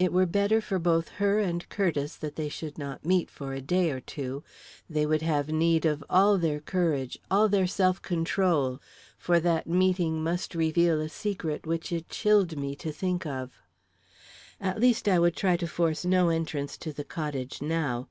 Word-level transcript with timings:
It 0.00 0.12
were 0.12 0.26
better 0.26 0.60
for 0.60 0.80
both 0.80 1.10
her 1.22 1.38
and 1.38 1.68
Curtiss 1.68 2.16
that 2.16 2.34
they 2.34 2.48
should 2.48 2.76
not 2.76 3.04
meet 3.06 3.30
for 3.30 3.52
a 3.54 3.60
day 3.60 3.92
or 3.92 4.00
two; 4.00 4.42
they 4.90 5.06
would 5.06 5.22
have 5.22 5.52
need 5.52 5.86
of 5.86 6.02
all 6.10 6.38
their 6.38 6.58
courage; 6.58 7.20
all 7.30 7.48
their 7.48 7.68
self 7.68 8.02
control, 8.02 8.82
for 9.16 9.38
that 9.38 9.68
meeting 9.68 10.24
must 10.24 10.56
reveal 10.56 11.00
a 11.00 11.08
secret 11.08 11.68
which 11.68 11.92
it 11.92 12.08
chilled 12.08 12.56
me 12.58 12.74
to 12.74 12.90
think 12.90 13.24
of. 13.24 13.52
At 14.60 14.80
least, 14.80 15.06
I 15.06 15.20
would 15.20 15.36
try 15.36 15.56
to 15.58 15.68
force 15.68 16.04
no 16.04 16.30
entrance 16.30 16.76
to 16.78 16.92
the 16.92 17.04
cottage 17.04 17.62
now. 17.62 18.08